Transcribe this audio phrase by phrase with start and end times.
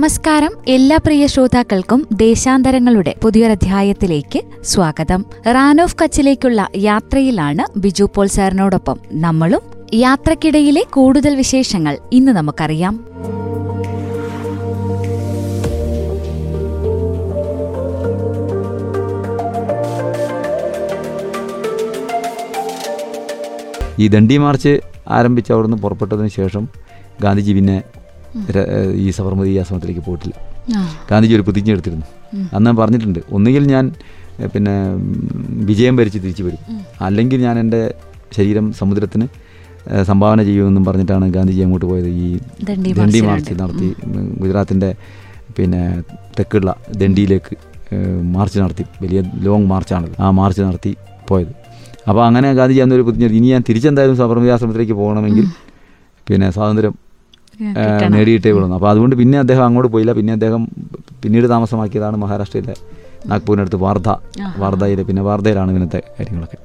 [0.00, 0.50] നമസ്കാരം.
[0.68, 5.24] എല്ലാ പ്രിയ ശ്രോതാക്കൾക്കും ദേശാന്തരങ്ങളുടെ പുതിയൊരധ്യായത്തിലേക്ക് സ്വാഗതം.
[5.46, 9.60] റാൻ ഓഫ് കച്ചിലേക്കുള്ള യാത്രയിലാണ് ബിജു പോൾ സാറിനോടൊപ്പം നമ്മളും.
[9.94, 13.04] യാത്രക്കിടയിലെ കൂടുതൽ വിശേഷങ്ങൾ ഇന്ന് നമുക്കറിയാം.
[23.98, 26.68] ഈ ദണ്ഡി മാർച്ച് ആരംഭിച്ച് അവിടുന്ന് പുറപ്പെട്ടതിന് ശേഷം
[27.22, 27.82] ഗാന്ധിജി പിന്നെ
[29.04, 30.34] ഈ സബർമതി ആശ്രമത്തിലേക്ക് പോയിട്ടില്ല.
[31.10, 32.06] ഗാന്ധിജി ഒരു പ്രതിജ്ഞ എടുത്തിരുന്നു
[32.56, 33.84] അന്ന് പറഞ്ഞിട്ടുണ്ട് ഒന്നുകിൽ ഞാൻ
[34.52, 34.74] പിന്നെ
[35.70, 36.60] വിജയം ഭരിച്ച് തിരിച്ചു വരും.
[37.06, 37.80] അല്ലെങ്കിൽ ഞാൻ എന്റെ
[38.36, 39.26] ശരീരം സമുദ്രത്തിന്
[40.10, 42.08] സംഭാവന ചെയ്യുമെന്നും പറഞ്ഞിട്ടാണ് ഗാന്ധിജി അങ്ങോട്ട് പോയത്.
[42.24, 42.28] ഈ
[43.00, 43.88] ദണ്ഡി മാർച്ച് നടത്തി
[44.42, 44.90] ഗുജറാത്തിന്റെ
[45.56, 45.82] പിന്നെ
[46.38, 46.70] തെക്കുള്ള
[47.00, 47.54] ദണ്ഡിയിലേക്ക്
[48.36, 48.84] മാർച്ച് നടത്തി.
[49.02, 50.92] വലിയ ലോങ് മാർച്ചാണത് ആ മാർച്ച് നടത്തി
[51.30, 51.52] പോയത്.
[52.08, 53.26] അപ്പോൾ അങ്ങനെ ഗാന്ധിജി അന്നൊരു പ്രതിജ്ഞ.
[53.38, 55.46] ഇനി ഞാൻ തിരിച്ചെന്തായാലും സബർമതി ആശ്രമത്തിലേക്ക് പോകണമെങ്കിൽ
[56.26, 56.94] പിന്നെ സ്വാതന്ത്ര്യം
[58.14, 58.68] നേടിയിട്ടേ ഉള്ളൂ.
[58.78, 60.12] അപ്പോൾ അതുകൊണ്ട് പിന്നെ അദ്ദേഹം അങ്ങോട്ട് പോയില്ല.
[60.18, 60.62] പിന്നെ അദ്ദേഹം
[61.22, 62.76] പിന്നീട് താമസമാക്കിയതാണ് മഹാരാഷ്ട്രയിലെ
[63.30, 64.08] നാഗ്പൂരിനടുത്ത് വാർധ.
[64.62, 66.58] വാർധയിൽ പിന്നെ വാർധയിലാണ് ഇങ്ങനത്തെ കാര്യങ്ങളൊക്കെ.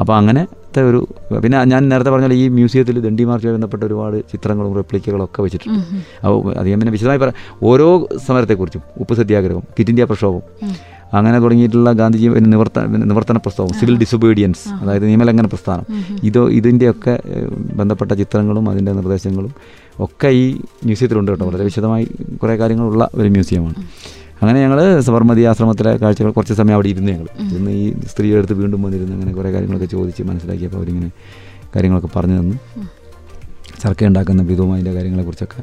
[0.00, 1.00] അപ്പോൾ അങ്ങനത്തെ ഒരു
[1.44, 5.82] പിന്നെ ഞാൻ നേരത്തെ പറഞ്ഞ ഈ മ്യൂസിയത്തിൽ ദണ്ഡി മാർച്ചുമായി ബന്ധപ്പെട്ട ഒരുപാട് ചിത്രങ്ങളും റെപ്ലിക്കകളും ഒക്കെ വെച്ചിട്ടുണ്ട്.
[6.24, 7.38] അപ്പോൾ അധികം പിന്നെ വിശദമായി പറയാം.
[7.70, 7.88] ഓരോ
[8.26, 10.44] സമരത്തെക്കുറിച്ചും ഉപ്പ് സത്യാഗ്രഹം കിറ്റ് ഇന്ത്യ പ്രക്ഷോഭം
[11.18, 12.78] അങ്ങനെ തുടങ്ങിയിട്ടുള്ള ഗാന്ധിജി നിവർത്ത
[13.10, 15.84] നിവർത്തന പ്രസ്താവം സിവിൽ ഡിസൊബീഡിയൻസ് അതായത് നിയമലംഘന പ്രസ്ഥാനം.
[16.28, 17.14] ഇതോ ഇതിന്റെയൊക്കെ
[17.80, 19.52] ബന്ധപ്പെട്ട ചിത്രങ്ങളും അതിന്റെ നിർദ്ദേശങ്ങളും
[20.00, 21.46] ഒക്കെ ഈ മ്യൂസിയത്തിലുണ്ട് കേട്ടോ.
[21.46, 22.04] വളരെ വിശദമായി
[22.42, 23.74] കുറേ കാര്യങ്ങളുള്ള ഒരു മ്യൂസിയമാണ്.
[24.42, 28.82] അങ്ങനെ ഞങ്ങൾ സബർമതി ആശ്രമത്തിലെ കാഴ്ചകൾ കുറച്ച് സമയം അവിടെ ഇരുന്ന് ഞങ്ങൾ ഇന്ന് ഈ സ്ത്രീയുടെ അടുത്ത് വീണ്ടും
[28.82, 31.10] വന്നിരുന്ന് അങ്ങനെ കുറേ കാര്യങ്ങളൊക്കെ ചോദിച്ച് മനസ്സിലാക്കിയപ്പോൾ അവരിങ്ങനെ
[31.76, 32.56] കാര്യങ്ങളൊക്കെ പറഞ്ഞു തന്നു.
[33.82, 35.60] ചർക്ക ഉണ്ടാക്കുന്ന വിധവും അതിന്റെ കാര്യങ്ങളെക്കുറിച്ചൊക്കെ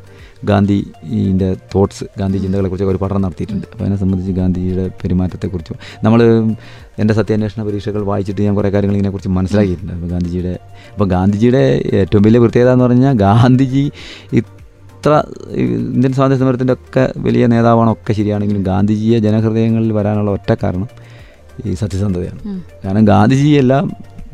[0.50, 3.66] ഗാന്ധിന്റെ തോട്ട്സ് ഗാന്ധി ചിന്തകളെക്കുറിച്ചൊക്കെ ഒരു പഠനം നടത്തിയിട്ടുണ്ട്.
[3.72, 6.22] അപ്പോൾ അതിനെ സംബന്ധിച്ച് ഗാന്ധിജിയുടെ പെരുമാറ്റത്തെക്കുറിച്ചും നമ്മൾ
[7.04, 9.94] എന്റെ സത്യാന്വേഷണ പരീക്ഷകൾ വായിച്ചിട്ട് ഞാൻ കുറേ കാര്യങ്ങൾ ഇതിനെക്കുറിച്ച് മനസ്സിലാക്കിയിട്ടുണ്ട്.
[9.98, 10.54] അപ്പോൾ ഗാന്ധിജിയുടെ
[10.94, 11.64] അപ്പോൾ ഗാന്ധിജിയുടെ
[12.02, 13.86] ഏറ്റവും വലിയ പ്രത്യേകത എന്ന് പറഞ്ഞാൽ ഗാന്ധിജി
[14.42, 15.12] ഇത്ര
[15.96, 20.90] ഇന്ത്യൻ സ്വാതന്ത്ര്യ സമരത്തിന്റെ ഒക്കെ വലിയ നേതാവാണ് ഒക്കെ ശരിയാണെങ്കിലും ഗാന്ധിജിയെ ജനഹൃദയങ്ങളിൽ വരാനുള്ള ഒറ്റ കാരണം
[21.66, 22.40] ഈ സത്യസന്ധതയാണ്.
[22.84, 23.86] കാരണം ഗാന്ധിജിയെല്ലാം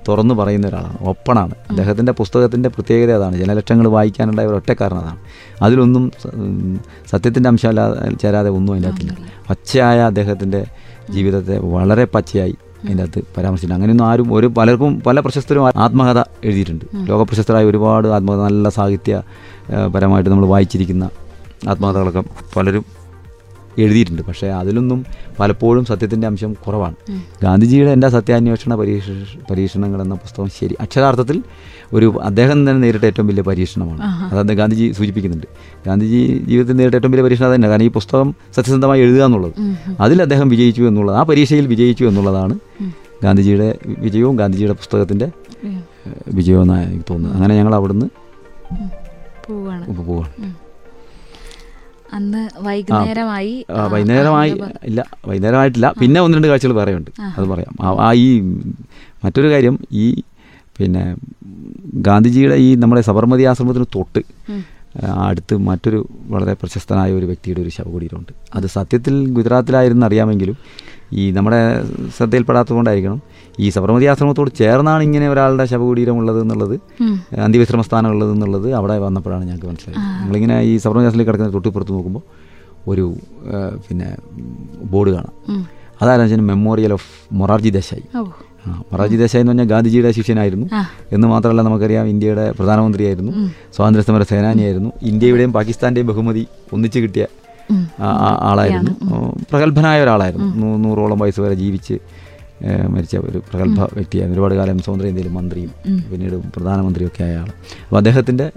[0.08, 0.98] തുറന്നു പറയുന്ന ഒരാളാണ്.
[1.02, 1.56] ഒപ്പണാണ്.
[1.70, 3.38] അദ്ദേഹത്തിന്റെ പുസ്തകത്തിന്റെ പ്രത്യേകത അതാണ്.
[3.38, 5.20] ജനലക്ഷങ്ങൾ വായിക്കാനുണ്ടായ ഒരു ഒറ്റ കാരണം അതാണ്
[5.62, 6.12] അതിലൊന്നും
[7.12, 9.14] സത്യത്തിന്റെ അംശമല്ലാതെ ചേരാതെ ഒന്നും അതിന്റെ അകത്തില്ല.
[9.50, 10.66] പച്ചയായ അദ്ദേഹത്തിന്റെ
[11.10, 13.74] ജീവിതത്തെ വളരെ പച്ചയായി അതിന്റെ അകത്ത് പരാമർശിച്ചിട്ടുണ്ട്.
[13.74, 16.86] അങ്ങനെയൊന്നും ആരും ഒരു പലർക്കും പല പ്രശസ്തരും ആത്മകഥ എഴുതിയിട്ടുണ്ട്.
[17.10, 19.22] ലോക പ്രശസ്തരായ ഒരുപാട് ആത്മകഥ നല്ല സാഹിത്യ
[19.96, 21.10] പരമായിട്ട് നമ്മൾ വായിച്ചിരിക്കുന്ന
[21.70, 22.24] ആത്മകഥകളൊക്കെ
[22.56, 22.86] പലരും
[23.80, 24.22] എഴുതിയിട്ടുണ്ട്.
[24.22, 25.06] പക്ഷേ അതിലൊന്നും
[25.40, 26.96] പലപ്പോഴും സത്യത്തിന്റെ അംശം കുറവാണ്.
[27.44, 29.10] ഗാന്ധിജിയുടെ എന്റെ സത്യാന്വേഷണ പരീക്ഷ
[29.52, 31.44] പരീക്ഷണങ്ങൾ എന്ന പുസ്തകം ശരി അക്ഷരാർത്ഥത്തിൽ
[31.94, 34.02] ഒരു അദ്ദേഹം തന്നെ നേരിട്ട ഏറ്റവും വലിയ പരീക്ഷണമാണ്.
[34.02, 35.48] അതായത് ഗാന്ധിജി സൂചിപ്പിക്കുന്നുണ്ട്.
[35.88, 39.54] ഗാന്ധിജി ജീവിതത്തിൽ നേരിട്ട ഏറ്റവും വലിയ പരീക്ഷണം തന്നെ കാരണം ഈ പുസ്തകം സത്യസന്ധമായി എഴുതുക എന്നുള്ളത്.
[40.00, 42.60] അതിൽ അദ്ദേഹം വിജയിച്ചു എന്നുള്ളത് ആ പരീക്ഷയിൽ വിജയിച്ചു എന്നുള്ളതാണ്
[43.24, 45.32] ഗാന്ധിജിയുടെ വിജയവും ഗാന്ധിജിയുടെ പുസ്തകത്തിന്റെ
[46.28, 47.36] വിജയവും എന്നാണ് എനിക്ക് തോന്നുന്നത്.
[47.38, 48.06] അങ്ങനെ ഞങ്ങൾ അവിടുന്ന്
[49.48, 50.54] പോവാണ് പോവുകയാണ്.
[52.14, 53.54] അന്ന് വൈകുന്നേരമായി
[53.94, 54.52] വൈകുന്നേരമായി
[54.84, 55.88] ഇല്ല വൈകുന്നേരമായിട്ടില്ല.
[56.00, 57.74] പിന്നെ ഒന്ന് രണ്ട് കാഴ്ചകൾ വേറെയുണ്ട് അത് പറയാം.
[58.02, 58.28] ആ- ഈ
[59.26, 60.06] മറ്റൊരു കാര്യം ഈ
[60.78, 61.04] പിന്നെ
[62.02, 64.22] ഗാന്ധിജിയുടെ ഈ നമ്മുടെ സബർമതി ആശ്രമത്തിന് തൊട്ട്
[65.26, 68.32] അടുത്ത് മറ്റൊരു വളരെ പ്രശസ്തനായ ഒരു വ്യക്തിയുടെ ഒരു ശവകുടീരമുണ്ട്.
[68.56, 70.58] അത് സത്യത്തിൽ ഗുജറാത്തിലായിരുന്നു അറിയാമെങ്കിലും
[71.14, 71.60] ഈ നമ്മുടെ
[72.18, 73.22] ശ്രദ്ധയിൽപ്പെടാത്തതുകൊണ്ടായിരിക്കണം.
[73.60, 76.76] ഈ സബർമതി ആശ്രമത്തോട് ചേർന്നാണ് ഇങ്ങനെ ഒരാളുടെ ശവകുടീരം ഉള്ളത് എന്നുള്ളത്
[77.46, 80.22] അന്ത്യവിശ്രമ സ്ഥാനം ഉള്ളത് എന്നുള്ളത് അവിടെ വന്നപ്പോഴാണ് ഞങ്ങൾക്ക് മനസ്സിലായത്.
[80.22, 82.24] നമ്മളിങ്ങനെ ഈ സബർമതി ആശ്രമത്തിൽ കിടക്കുന്ന തൊട്ടിപ്പുറത്ത് നോക്കുമ്പോൾ
[82.88, 83.16] ഒരു
[83.88, 84.18] പിന്നെ
[84.84, 85.66] ബോർഡ് കാണാം.
[86.02, 88.04] അതായത് മെമ്മോറിയൽ ഓഫ് മൊറാർജി ദേശായി
[88.92, 90.66] മൊറാർജി ദേശായി എന്ന് പറഞ്ഞാൽ ഗാന്ധിജിയുടെ ശിഷ്യനായിരുന്നു.
[91.16, 93.32] എന്ന് മാത്രമല്ല നമുക്കറിയാം ഇന്ത്യയുടെ പ്രധാനമന്ത്രിയായിരുന്നു.
[93.76, 94.90] സ്വാതന്ത്ര്യ സമര സേനാനിയായിരുന്നു.
[95.12, 96.44] ഇന്ത്യയുടെയും പാകിസ്ഥാന്റെയും ബഹുമതി
[96.74, 97.26] ഒന്നിച്ചു കിട്ടിയ
[98.50, 98.94] ആളായിരുന്നു.
[99.52, 100.48] പ്രഗത്ഭനായ ഒരാളായിരുന്നു.
[100.86, 101.98] നൂറോളം വയസ്സ് വരെ ജീവിച്ച്
[102.94, 104.36] മരിച്ച ഒരു പ്രഗത്ഭ വ്യക്തിയായിരുന്നു.
[104.38, 105.72] ഒരുപാട് കാലം സ്വതന്ത്ര ഇന്ത്യയിൽ മന്ത്രിയും
[106.12, 107.50] പിന്നീട് പ്രധാനമന്ത്രിയും ഒക്കെ ആയ ആൾ
[107.86, 108.48] അപ്പോൾ അദ്ദേഹത്തിന്റെ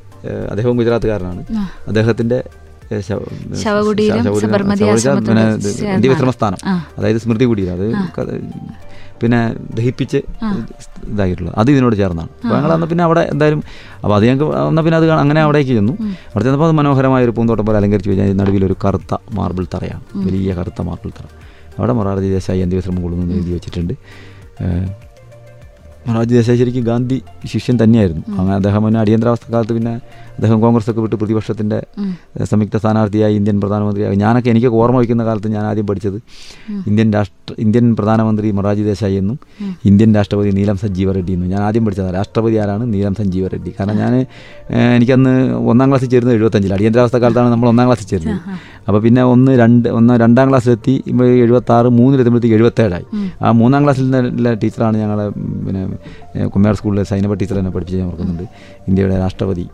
[0.51, 1.43] അദ്ദേഹവും ഗുജറാത്തുകാരനാണ്.
[1.91, 2.39] അദ്ദേഹത്തിന്റെ
[3.63, 4.25] ശവകുടീരം
[5.29, 5.45] പിന്നെ
[5.95, 6.59] ഇന്ത്യ വിശ്രമസ്ഥാനം
[6.99, 7.87] അതായത് സ്മൃതി കുടീരം അത്
[9.25, 9.41] പിന്നെ
[9.79, 10.19] ദഹിപ്പിച്ച്
[11.13, 11.55] ഇതായിട്ടുള്ളത്.
[11.61, 12.31] അത് ഇതിനോട് ചേർന്നാണ്.
[12.43, 13.63] അപ്പോൾ ഞങ്ങൾ അന്ന് പിന്നെ അവിടെ എന്തായാലും
[14.03, 15.95] അപ്പോൾ അത് ഞങ്ങൾക്ക് എന്നാൽ പിന്നെ അത് അങ്ങനെ അവിടേക്ക് ചെന്നു.
[16.33, 20.05] അവിടെ ചെന്നപ്പോൾ അത് മനോഹരമായ ഒരു പൂന്തോട്ടം പോലെ അലങ്കരിച്ച് കഴിഞ്ഞാൽ നടുവിലൊരു ഒരു കറുത്ത മാർബിൾ തറയാണ്.
[20.27, 21.27] വലിയ കറുത്ത മാർബിൾ തറ.
[21.79, 23.95] അവിടെ മൊറാർജി ദേശായി അന്ത്യവിശ്രമം കൊള്ളുന്നു എഴുതി വെച്ചിട്ടുണ്ട്.
[26.07, 27.17] മൊറാർജി ദേശായി ശരിക്കും ഗാന്ധി
[27.53, 28.25] ശിഷ്യൻ തന്നെയായിരുന്നു.
[28.39, 29.95] അങ്ങനെ അദ്ദേഹം പിന്നെ അടിയന്തരാവസ്ഥ കാലത്ത് പിന്നെ
[30.37, 31.79] അദ്ദേഹം കോൺഗ്രസ് ഒക്കെ വിട്ട് പ്രതിപക്ഷത്തിന്റെ
[32.51, 34.17] സംയുക്ത സ്ഥാനാർത്ഥിയായി ഇന്ത്യൻ പ്രധാനമന്ത്രിയായി.
[34.25, 36.19] ഞാനൊക്കെ എനിക്ക് ഓർമ്മ വയ്ക്കുന്ന കാലത്ത് ഞാൻ ആദ്യം പഠിച്ചത്
[36.91, 39.39] ഇന്ത്യൻ രാഷ്ട്ര ഇന്ത്യൻ പ്രധാനമന്ത്രി മൊറാർജി ദേശായി എന്നും
[39.91, 41.49] ഇന്ത്യൻ രാഷ്ട്രപതി നീലം സഞ്ജീവ റെഡ്ഡി എന്നും.
[41.55, 42.85] ഞാൻ ആദ്യം പഠിച്ചത് രാഷ്ട്രപതി ആരാണ്?
[42.95, 43.73] നീലം സഞ്ജീവ റെഡ്ഡി.
[43.79, 44.15] കാരണം ഞാൻ
[44.97, 45.35] എനിക്കന്ന്
[45.73, 48.41] ഒന്നാം ക്ലാസ്സിൽ ചേരുന്നത് എഴുപത്തഞ്ചിൽ അടിയന്തരാവസ്ഥ കാലത്താണ് നമ്മൾ ഒന്നാം ക്ലാസ്സിൽ ചേരുന്നത്
[48.87, 50.95] അപ്പോൾ പിന്നെ ഒന്ന് രണ്ട് ഒന്ന് രണ്ടാം ക്ലാസ്സിലെത്തി
[51.45, 53.07] എഴുപത്താറ് മൂന്നിലെത്തുമ്പോഴത്തേക്ക് എഴുപത്തേഴായി.
[53.45, 55.27] ആ മൂന്നാം ക്ലാസ്സിലെ ടീച്ചറാണ് ഞങ്ങളെ
[55.67, 55.83] പിന്നെ
[56.37, 58.43] ഏഹ്, കുമ്മയാർ സ്കൂളിലെ സൈനബ ടീച്ചർ എന്നെ പഠിപ്പിച്ച് ഞാൻ ഓർക്കുന്നുണ്ട്.
[58.89, 59.67] ഇന്ത്യയുടെ രാഷ്ട്രപതി.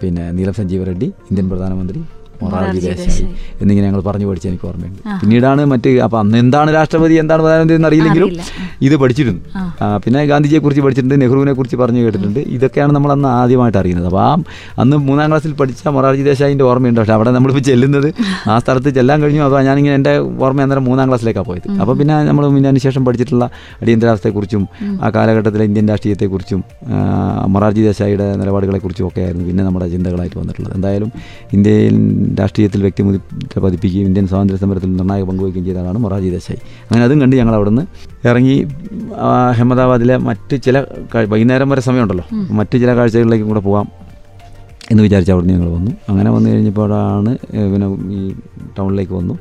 [0.00, 2.00] പിന്നെ നീലം സഞ്ജീവ റെഡ്ഡി ഇന്ത്യൻ പ്രധാനമന്ത്രി
[2.42, 3.24] മൊറാർജി ദേശായി
[3.62, 4.46] എന്നിങ്ങനെ ഞങ്ങൾ പറഞ്ഞു പഠിച്ച.
[4.50, 5.00] എനിക്ക് ഓർമ്മയുണ്ട്.
[5.20, 8.30] പിന്നീടാണ് മറ്റ് അപ്പം അന്ന് എന്താണ് രാഷ്ട്രപതി എന്താണ് പ്രധാനമന്ത്രി എന്ന് അറിയില്ലെങ്കിലും
[8.86, 9.42] ഇത് പഠിച്ചിരുന്നു.
[10.04, 12.40] പിന്നെ ഗാന്ധിജിയെ കുറിച്ച് പഠിച്ചിട്ടുണ്ട് നെഹ്റുവിനെ കുറിച്ച് പറഞ്ഞു കേട്ടിട്ടുണ്ട്.
[12.56, 14.08] ഇതൊക്കെയാണ് നമ്മൾ അന്ന് ആദ്യമായിട്ട് അറിയുന്നത്.
[14.10, 14.32] അപ്പോൾ ആ
[14.84, 17.00] അന്ന് മൂന്നാം ക്ലാസ്സിൽ പഠിച്ച മൊറാർജി ദേശായിന്റെ ഓർമ്മയുണ്ട്.
[17.00, 18.08] പക്ഷേ അവിടെ നമ്മളിപ്പോൾ ചെല്ലുന്നത്
[18.52, 19.42] ആ സ്ഥലത്ത് ചെല്ലാൻ കഴിഞ്ഞു.
[19.46, 20.14] അപ്പോൾ ഞാനിങ്ങനെ എന്റെ
[20.44, 21.68] ഓർമ്മ അന്നേരം മൂന്നാം ക്ലാസ്സിലേക്കാണ് പോയത്.
[21.82, 23.44] അപ്പോൾ പിന്നെ നമ്മൾ പിന്നെ അതിനുശേഷം പഠിച്ചിട്ടുള്ള
[23.82, 24.64] അടിയന്തരാവസ്ഥയെക്കുറിച്ചും
[25.04, 26.60] ആ കാലഘട്ടത്തിലെ ഇന്ത്യൻ രാഷ്ട്രീയത്തെക്കുറിച്ചും
[27.54, 30.74] മൊറാർജി ദേശായിയുടെ നിലപാടുകളെക്കുറിച്ചും ഒക്കെ ആയിരുന്നു പിന്നെ നമ്മുടെ ചിന്തകളായിട്ട് വന്നിട്ടുള്ളത്.
[30.78, 31.10] എന്തായാലും
[31.56, 31.96] ഇന്ത്യൻ
[32.40, 36.60] രാഷ്ട്രീയത്തിൽ വ്യക്തിമുദ്ര പതിപ്പിക്കുകയും ഇന്ത്യൻ സ്വാതന്ത്ര്യ സമരത്തിൽ നിർണായക പങ്കുവയ്ക്കുകയും ചെയ്ത ആളാണ് മൊറാജി ദേശായി.
[36.84, 37.82] അങ്ങനെ അതും കണ്ട് ഞങ്ങൾ അവിടുന്ന്
[38.28, 38.56] ഇറങ്ങി
[39.50, 40.78] അഹമ്മദാബാദിലെ മറ്റ് ചില
[41.32, 42.26] വൈകുന്നേരം വരെ സമയമുണ്ടല്ലോ.
[42.60, 43.88] മറ്റ് ചില കാഴ്ചകളിലേക്കും കൂടെ പോകാം
[44.90, 45.92] എന്ന് വിചാരിച്ച് അവിടുന്ന് ഞങ്ങൾ വന്നു.
[46.08, 47.32] അങ്ങനെ വന്നു കഴിഞ്ഞപ്പോഴാണ്
[47.72, 47.86] പിന്നെ
[48.16, 48.22] ഈ
[48.78, 49.34] ടൗണിലേക്ക് വന്നു.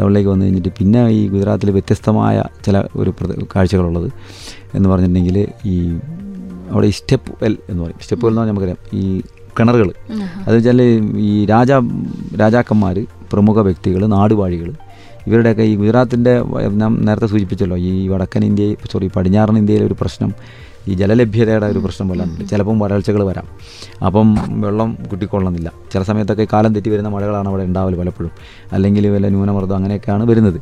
[0.00, 2.36] ടൗണിലേക്ക് വന്നു കഴിഞ്ഞിട്ട് പിന്നെ ഈ ഗുജറാത്തിൽ വ്യത്യസ്തമായ
[2.66, 3.14] ചില ഒരു
[3.56, 4.08] കാഴ്ചകളുള്ളത്
[4.74, 5.76] എന്ന് പറഞ്ഞിട്ടുണ്ടെങ്കിൽ ഈ
[6.70, 7.98] അവിടെ ഈ സ്റ്റെപ്പ് വെൽ എന്ന് പറയും.
[8.02, 8.80] സ്റ്റെപ്പ് വെൽ എന്ന് പറഞ്ഞാൽ നമുക്കറിയാം.
[9.00, 9.22] ഈ
[9.58, 9.92] കിണറുകൾ.
[10.46, 10.82] അത് വെച്ചാൽ
[11.16, 11.80] ഈ രാജാ
[12.40, 14.72] രാജാക്കന്മാർ പ്രമുഖ വ്യക്തികൾ നാടുവാഴികൾ
[15.26, 20.34] ഇവരുടെയൊക്കെ ഈ ഗുജറാത്തിന്റെ ഞാൻ നേരത്തെ സൂചിപ്പിച്ചല്ലോ ഈ വടക്കൻ ഇന്ത്യ സോറി പടിഞ്ഞാറൻ ഇന്ത്യയിലെ ഒരു പ്രശ്നം
[20.88, 23.44] ഈ ജലലഭ്യതയുടെ ഒരു പ്രശ്നം പോലെ ചിലപ്പം വരൾച്ചകൾ വരാം.
[24.06, 25.72] അപ്പം വെള്ളം കിട്ടിക്കൊള്ളണമെന്നില്ല.
[25.92, 28.30] ചില സമയത്തൊക്കെ കാലം തെറ്റി വരുന്ന മഴകളാണ് അവിടെ ഉണ്ടാവൽ പലപ്പോഴും.
[28.72, 30.60] അല്ലെങ്കിൽ വല്ല ന്യൂനമർദ്ദം അങ്ങനെയൊക്കെയാണ് വരുന്നത്.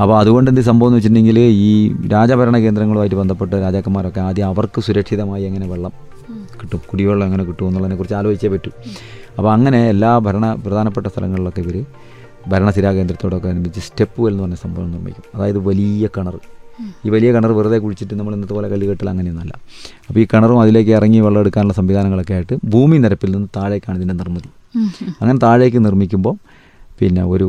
[0.00, 5.68] അപ്പോൾ അതുകൊണ്ട് എന്ത് സംഭവം എന്ന് വെച്ചിട്ടുണ്ടെങ്കിൽ ഈ രാജഭരണ കേന്ദ്രങ്ങളുമായിട്ട് ബന്ധപ്പെട്ട് രാജാക്കന്മാരൊക്കെ ആദ്യം അവർക്ക് സുരക്ഷിതമായി എങ്ങനെ
[5.68, 6.05] വെള്ളം
[6.66, 6.82] കിട്ടും.
[6.90, 8.70] കുടിവെള്ളം എങ്ങനെ കിട്ടും എന്നുള്ളതിനെക്കുറിച്ച് ആലോചിച്ചേ പറ്റൂ.
[9.38, 11.78] അപ്പോൾ അങ്ങനെ എല്ലാ ഭരണ പ്രധാനപ്പെട്ട സ്ഥലങ്ങളിലൊക്കെ ഇവർ
[12.52, 15.24] ഭരണസിരാ കേന്ദ്രത്തോടൊക്കെ അനുബന്ധിച്ച് സ്റ്റെപ്പ് വെൽ എന്ന് പറഞ്ഞ സംഭവം നിർമ്മിക്കും.
[15.36, 16.36] അതായത് വലിയ കിണർ
[17.06, 19.52] ഈ വലിയ കിണർ വെറുതെ കുഴിച്ചിട്ട് നമ്മൾ ഇന്നത്തെ പോലെ കല്ലുകെട്ടൽ അങ്ങനെയൊന്നുമല്ല.
[20.06, 24.50] അപ്പോൾ ഈ കിണറും അതിലേക്ക് ഇറങ്ങി വെള്ളം എടുക്കാനുള്ള സംവിധാനങ്ങളൊക്കെ ആയിട്ട് ഭൂമി നിരപ്പിൽ നിന്ന് താഴേക്കാണ് ഇതിന്റെ നിർമ്മിതി.
[25.20, 26.34] അങ്ങനെ താഴേക്ക് നിർമ്മിക്കുമ്പോൾ
[27.00, 27.48] പിന്നെ ഒരു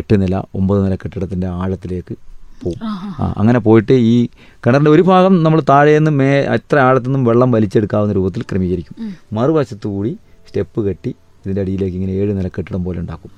[0.00, 2.14] എട്ട് നില ഒമ്പത് നില കെട്ടിടത്തിന്റെ ആഴത്തിലേക്ക്
[2.64, 4.28] പോകും ആ അങ്ങനെ പോയിട്ട് ഈ
[4.66, 8.96] കിണറിന്റെ ഒരു ഭാഗം നമ്മൾ താഴേന്ന് മേ എത്ര ആഴത്തുനിന്നും വെള്ളം വലിച്ചെടുക്കാവുന്ന രൂപത്തിൽ ക്രമീകരിക്കും.
[9.32, 10.12] മറുവശത്തു കൂടി
[10.48, 11.14] സ്റ്റെപ്പ് കെട്ടി
[11.44, 13.30] ഇതിന്റെ അടിയിലേക്ക് ഇങ്ങനെ ഏഴ് നില കെട്ടിടം പോലെ ഉണ്ടാക്കും.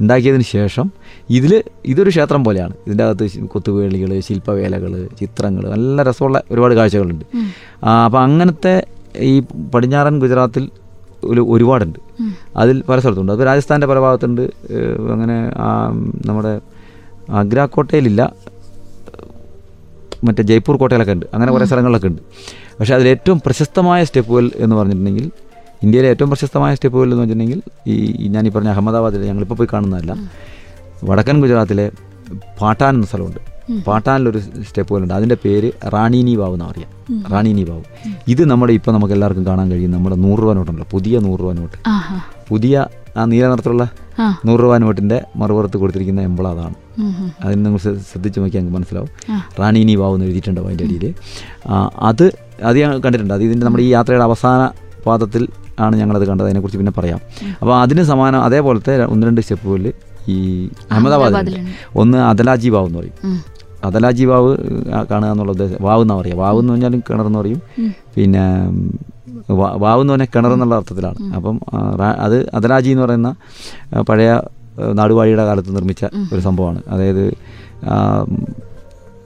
[0.00, 0.90] ഉണ്ടാക്കിയതിന് ശേഷം
[1.30, 2.74] ഇതിൽ ഇതൊരു ക്ഷേത്രം പോലെയാണ്.
[2.86, 7.24] ഇതിന്റെ അകത്ത് കൊത്തുവേളികൾ ശില്പവേലകൾ ചിത്രങ്ങൾ നല്ല രസമുള്ള ഒരുപാട് കാഴ്ചകളുണ്ട്.
[7.86, 8.86] അപ്പോൾ അങ്ങനത്തെ
[9.18, 9.40] ഈ
[9.74, 10.70] പടിഞ്ഞാറൻ ഗുജറാത്തിൽ
[11.24, 11.98] ഒരു ഒരുപാടുണ്ട്.
[12.56, 13.32] അതിൽ പല സ്ഥലത്തുണ്ട്.
[13.32, 14.42] അത് രാജസ്ഥാന്റെ പല ഭാഗത്തുണ്ട്.
[15.12, 16.60] അങ്ങനെ നമ്മുടെ നമ്മുടെ
[17.30, 18.32] ആഗ്രാക്കോട്ടയിലില്ല
[20.24, 21.26] മറ്റേ ജയ്പൂർ കോട്ടയിലൊക്കെ ഉണ്ട്.
[21.34, 22.22] അങ്ങനെ കുറേ സ്ഥലങ്ങളിലൊക്കെ ഉണ്ട്.
[22.80, 25.30] പക്ഷേ അതിൽ ഏറ്റവും പ്രശസ്തമായ സ്റ്റെപ്പുകൾ എന്ന് പറഞ്ഞിട്ടുണ്ടെങ്കിൽ
[25.82, 30.16] ഇന്ത്യയിലെ ഏറ്റവും പ്രശസ്തമായ സ്റ്റെപ്പുകൾ എന്ന് വെച്ചിട്ടുണ്ടെങ്കിൽ ഈ ഞാൻ ഈ പറഞ്ഞ അഹമ്മദാബാദിലെ ഞങ്ങളിപ്പോൾ പോയി കാണുന്നതല്ല.
[31.04, 31.90] വടക്കൻ ഗുജറാത്തിലെ
[32.60, 33.40] പാട്ടാൻ എന്ന സ്ഥലമുണ്ട്.
[33.86, 35.14] പാട്ടാനിലൊരു സ്റ്റെപ്പുകളുണ്ട്.
[35.14, 37.82] അതിന്റെ പേര് റാണീനി ബാവ് എന്നാണ് അറിയാം റാണീനി ബാവ്
[38.28, 40.88] ഇത് നമ്മുടെ ഇപ്പോൾ നമുക്ക് എല്ലാവർക്കും കാണാൻ കഴിയും നമ്മുടെ നൂറ് രൂപ നോട്ടുണ്ടല്ലോ.
[40.90, 41.76] പുതിയ നൂറ് രൂപ നോട്ട്.
[42.48, 43.84] പുതിയ ആ നീല നിറത്തിലുള്ള.
[44.46, 46.74] നൂറ് രൂപ നോട്ടിന്റെ മറുപുറത്ത് കൊടുത്തിരിക്കുന്ന എംബിൾ അതാണ്.
[47.44, 47.80] അതിന് നിങ്ങൾ
[48.10, 49.10] ശ്രദ്ധിച്ചു നോക്കിയാൽ നിങ്ങൾക്ക് മനസ്സിലാവും.
[49.28, 51.14] റാണി റാണീനി വാവ് എന്ന് എഴുതിയിട്ടുണ്ടാവും അതിന്റെ അടിയിൽ
[52.08, 52.24] അത്
[52.68, 53.34] അത് ഞാൻ കണ്ടിട്ടുണ്ട്.
[53.34, 54.70] അത് ഇതിന്റെ നമ്മുടെ ഈ യാത്രയുടെ അവസാന
[55.06, 55.48] പാദത്തിൽ
[55.80, 56.46] ആണ് ഞങ്ങളത് കണ്ടത്.
[56.46, 57.20] അതിനെക്കുറിച്ച് പിന്നെ പറയാം.
[57.60, 59.92] അപ്പോൾ അതിന് സമാനം അതേപോലത്തെ ഒന്ന് രണ്ട് സ്റ്റെപ്പുകളിൽ
[60.28, 60.36] ഈ
[60.66, 61.72] അഹമ്മദാബാദിൽ അഹമ്മദാബാദിലുണ്ട്.
[61.96, 63.42] ഒന്ന് അദലാജി വാവ് എന്ന് പറയും.
[63.84, 63.88] ഉം.
[63.88, 64.56] അദലാജി വാവ്
[65.10, 65.76] കാണുക എന്നുള്ള ഉദ്ദേശം.
[65.80, 66.36] വാവ് എന്നാ പറയുക.
[66.36, 67.62] വാവ് എന്ന് പറഞ്ഞാലും കിണറെന്ന് പറയും.
[68.16, 68.44] പിന്നെ
[69.52, 71.34] വാവ് എന്ന് പറഞ്ഞാൽ കിണർ എന്നുള്ള അർത്ഥത്തിലാണ്.
[71.34, 71.60] അപ്പം
[72.18, 73.34] അത് അതലാജി എന്ന് പറയുന്ന
[74.08, 74.40] പഴയ
[74.92, 76.82] നാടുവാഴിയുടെ കാലത്ത് നിർമ്മിച്ച ഒരു സംഭവമാണ്.
[76.88, 77.34] അതായത്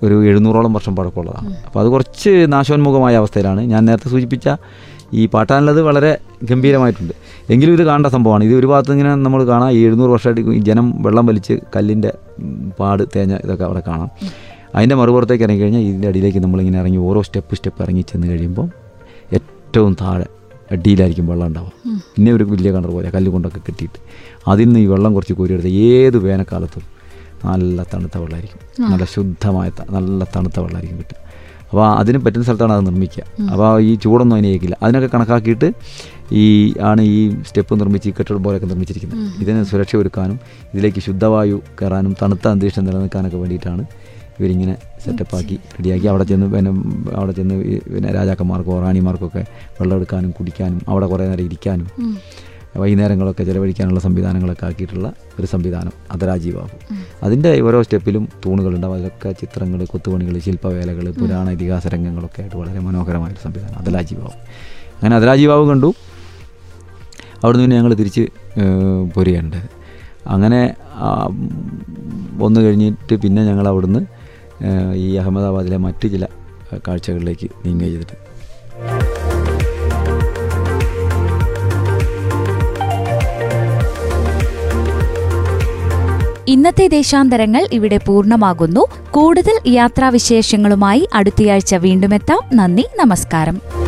[0.03, 1.57] ഒരു എഴുന്നൂറോളം വർഷം പഴക്കമുള്ളതാണ്.
[1.67, 3.61] അപ്പോൾ അത് കുറച്ച് നാശോന്മുഖമായ അവസ്ഥയിലാണ്.
[3.61, 4.49] ഞാൻ നേരത്തെ സൂചിപ്പിച്ച
[5.15, 7.15] ഈ പാട്ടാനുള്ളത് വളരെ ഗംഭീരമായിട്ടുണ്ട്.
[7.51, 8.45] എങ്കിലും ഇത് കാണേണ്ട സംഭവമാണ്.
[8.45, 9.71] ഇത് ഒരു ഭാഗത്ത് ഇങ്ങനെ നമ്മൾ കാണാം.
[9.71, 12.13] ഈ എഴുന്നൂറ് വർഷമായിട്ട് ഈ ജനം വെള്ളം വലിച്ച് കല്ലിന്റെ
[12.81, 14.11] പാട് തേഞ്ഞ ഇതൊക്കെ അവിടെ കാണാം.
[14.77, 18.69] അതിന്റെ മറുപുറത്തേക്ക് ഇറങ്ങി കഴിഞ്ഞാൽ ഇതിന്റെ അടിയിലേക്ക് നമ്മളിങ്ങനെ ഇറങ്ങി ഓരോ സ്റ്റെപ്പ് സ്റ്റെപ്പ് ഇറങ്ങി ചെന്ന് കഴിയുമ്പോൾ
[19.39, 20.27] ഏറ്റവും താഴെ
[20.75, 21.73] അടിയിലായിരിക്കും വെള്ളം ഉണ്ടാവുക.
[22.15, 23.99] പിന്നെ ഒരു വലിയ കിണർ പോലെ കല്ല് കൊണ്ടൊക്കെ കെട്ടിയിട്ട്.
[24.53, 26.85] അതിൽ നിന്ന് ഈ വെള്ളം കുറച്ച് കോരിയെടുത്ത് ഏത് വേനൽക്കാലത്തും
[27.47, 28.61] നല്ല തണുത്ത വെള്ളമായിരിക്കും.
[28.93, 31.17] നല്ല ശുദ്ധമായ നല്ല തണുത്ത വെള്ളമായിരിക്കും കിട്ടുക.
[31.71, 33.25] അപ്പോൾ അതിന് പറ്റുന്ന സ്ഥലത്താണ് അത് നിർമ്മിക്കുക.
[33.53, 35.69] അപ്പോൾ ഈ ചൂടൊന്നും അതിനെ ഏക്കില്ല അതിനൊക്കെ കണക്കാക്കിയിട്ട്
[36.43, 36.45] ഈ
[36.91, 39.21] ആണ് ഈ സ്റ്റെപ്പ് നിർമ്മിച്ച് ഈ കെട്ടിടം പോലെയൊക്കെ നിർമ്മിച്ചിരിക്കുന്നത്.
[39.43, 40.39] ഇതിന് സുരക്ഷ ഒരുക്കാനും
[40.75, 43.85] ഇതിലേക്ക് ശുദ്ധവായു കയറാനും തണുത്ത അന്തരീക്ഷം നിലനിൽക്കാനൊക്കെ വേണ്ടിയിട്ടാണ്
[44.39, 46.07] ഇവരിങ്ങനെ സെറ്റപ്പാക്കി റെഡിയാക്കി.
[46.09, 46.73] അവിടെ ചെന്ന് പിന്നെ
[47.17, 47.55] അവിടെ ചെന്ന്
[47.95, 49.43] പിന്നെ രാജാക്കന്മാർക്കോ റാണിമാർക്കൊക്കെ
[49.79, 51.89] വെള്ളം എടുക്കാനും കുടിക്കാനും അവിടെ കുറേ നേരം ഇരിക്കാനും
[52.81, 55.07] വൈകുന്നേരങ്ങളൊക്കെ ചിലവഴിക്കാനുള്ള സംവിധാനങ്ങളൊക്കെ ആക്കിയിട്ടുള്ള
[55.39, 56.77] ഒരു സംവിധാനം അതരാജീവ് ബാബു
[57.23, 58.97] അതിന്റെ ഓരോ സ്റ്റെപ്പിലും തൂണുകളുണ്ടാവും.
[58.97, 64.37] അതിലൊക്കെ ചിത്രങ്ങൾ കൊത്തുപണികൾ ശില്പവേലകൾ പുരാണ ഇതിഹാസ രംഗങ്ങളൊക്കെ ആയിട്ട് വളരെ മനോഹരമായൊരു സംവിധാനം അതലാജീവ് ബാബു
[64.95, 65.91] അങ്ങനെ അതലാജീവ് ബാബു കണ്ടു.
[67.43, 68.23] അവിടുന്ന് പിന്നെ ഞങ്ങൾ തിരിച്ച്
[68.63, 69.61] ഏഹ്, പോരുകയുണ്ട്.
[70.27, 70.61] അങ്ങനെ
[71.09, 71.37] ഒന്ന്
[72.43, 74.01] വന്നു കഴിഞ്ഞിട്ട് പിന്നെ ഞങ്ങൾ അവിടുന്ന്
[74.95, 76.27] ഈ അഹമ്മദാബാദിലെ മറ്റ് ചില
[76.89, 78.29] കാഴ്ചകളിലേക്ക് നീങ്ങുക ചെയ്തിട്ട്.
[86.49, 88.87] ഇന്നത്തെ ദേശാന്തരങ്ങൾ ഇവിടെ പൂർണമാകുന്നു.
[89.11, 92.41] കൂടുതൽ യാത്രാവിശേഷങ്ങളുമായി അടുത്തയാഴ്ച വീണ്ടുമെത്താം.
[92.53, 93.88] നന്ദി നമസ്കാരം.